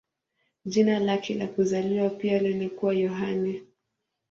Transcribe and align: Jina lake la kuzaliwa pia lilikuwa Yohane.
Jina 0.65 0.99
lake 0.99 1.35
la 1.35 1.47
kuzaliwa 1.47 2.09
pia 2.09 2.39
lilikuwa 2.39 2.93
Yohane. 2.93 3.61